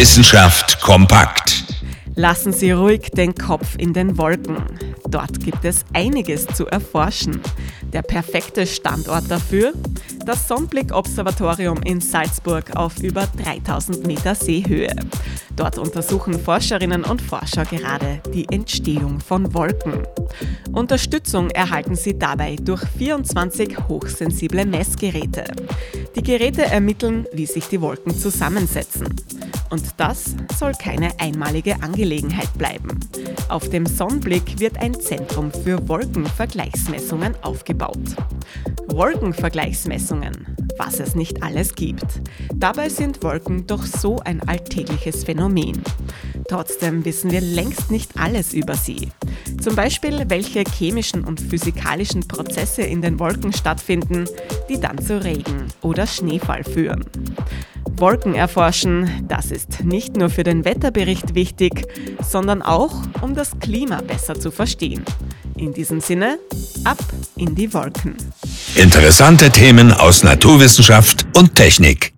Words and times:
Wissenschaft 0.00 0.80
kompakt. 0.80 1.62
Lassen 2.14 2.54
Sie 2.54 2.70
ruhig 2.70 3.10
den 3.10 3.34
Kopf 3.34 3.76
in 3.76 3.92
den 3.92 4.16
Wolken. 4.16 4.56
Dort 5.06 5.44
gibt 5.44 5.66
es 5.66 5.84
einiges 5.92 6.46
zu 6.46 6.66
erforschen. 6.66 7.42
Der 7.92 8.00
perfekte 8.00 8.66
Standort 8.66 9.30
dafür? 9.30 9.74
Das 10.24 10.48
Sonnenblick-Observatorium 10.48 11.82
in 11.82 12.00
Salzburg 12.00 12.74
auf 12.76 13.02
über 13.02 13.28
3000 13.44 14.06
Meter 14.06 14.34
Seehöhe. 14.34 14.96
Dort 15.54 15.76
untersuchen 15.76 16.40
Forscherinnen 16.40 17.04
und 17.04 17.20
Forscher 17.20 17.66
gerade 17.66 18.22
die 18.32 18.48
Entstehung 18.50 19.20
von 19.20 19.52
Wolken. 19.52 20.06
Unterstützung 20.72 21.50
erhalten 21.50 21.94
sie 21.94 22.18
dabei 22.18 22.56
durch 22.56 22.80
24 22.96 23.76
hochsensible 23.86 24.64
Messgeräte. 24.64 25.44
Die 26.16 26.22
Geräte 26.22 26.62
ermitteln, 26.64 27.26
wie 27.34 27.44
sich 27.44 27.68
die 27.68 27.82
Wolken 27.82 28.16
zusammensetzen. 28.18 29.08
Und 29.70 29.84
das 29.96 30.34
soll 30.58 30.72
keine 30.72 31.18
einmalige 31.20 31.82
Angelegenheit 31.82 32.52
bleiben. 32.58 32.98
Auf 33.48 33.70
dem 33.70 33.86
Sonnenblick 33.86 34.58
wird 34.58 34.78
ein 34.78 34.98
Zentrum 35.00 35.52
für 35.52 35.88
Wolkenvergleichsmessungen 35.88 37.34
aufgebaut. 37.42 38.16
Wolkenvergleichsmessungen, 38.88 40.56
was 40.76 40.98
es 40.98 41.14
nicht 41.14 41.42
alles 41.42 41.74
gibt. 41.74 42.20
Dabei 42.52 42.88
sind 42.88 43.22
Wolken 43.22 43.66
doch 43.66 43.84
so 43.84 44.18
ein 44.18 44.46
alltägliches 44.48 45.24
Phänomen. 45.24 45.82
Trotzdem 46.48 47.04
wissen 47.04 47.30
wir 47.30 47.40
längst 47.40 47.92
nicht 47.92 48.18
alles 48.18 48.52
über 48.52 48.74
sie. 48.74 49.10
Zum 49.60 49.76
Beispiel, 49.76 50.24
welche 50.28 50.64
chemischen 50.64 51.22
und 51.22 51.40
physikalischen 51.40 52.26
Prozesse 52.26 52.82
in 52.82 53.02
den 53.02 53.20
Wolken 53.20 53.52
stattfinden, 53.52 54.26
die 54.68 54.80
dann 54.80 54.98
zu 54.98 55.22
Regen 55.22 55.68
oder 55.82 56.06
Schneefall 56.06 56.64
führen. 56.64 57.04
Wolken 58.00 58.34
erforschen, 58.34 59.26
das 59.28 59.50
ist 59.50 59.84
nicht 59.84 60.16
nur 60.16 60.30
für 60.30 60.42
den 60.42 60.64
Wetterbericht 60.64 61.34
wichtig, 61.34 61.86
sondern 62.22 62.62
auch, 62.62 62.94
um 63.20 63.34
das 63.34 63.58
Klima 63.60 64.00
besser 64.00 64.38
zu 64.38 64.50
verstehen. 64.50 65.04
In 65.56 65.72
diesem 65.72 66.00
Sinne, 66.00 66.38
ab 66.84 66.98
in 67.36 67.54
die 67.54 67.72
Wolken. 67.74 68.16
Interessante 68.74 69.50
Themen 69.50 69.92
aus 69.92 70.24
Naturwissenschaft 70.24 71.26
und 71.36 71.54
Technik. 71.54 72.14